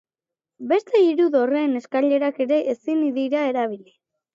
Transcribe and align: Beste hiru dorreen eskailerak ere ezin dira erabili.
Beste 0.71 1.01
hiru 1.09 1.29
dorreen 1.37 1.83
eskailerak 1.83 2.43
ere 2.49 2.61
ezin 2.77 3.09
dira 3.23 3.49
erabili. 3.55 4.01